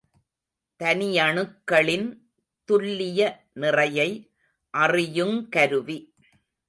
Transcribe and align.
தனியணுக்களின் 0.79 2.07
துல்லிய 2.69 3.49
நிறையை 3.53 4.09
அறியுங் 4.77 5.49
கருவி. 5.49 5.99